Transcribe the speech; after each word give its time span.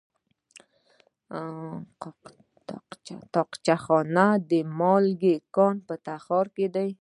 د 3.05 3.07
طاقچه 3.35 3.75
خانې 3.83 4.29
د 4.49 4.51
مالګې 4.79 5.35
کان 5.55 5.75
په 5.87 5.95
تخار 6.07 6.45
کې 6.55 6.67
دی. 6.75 6.89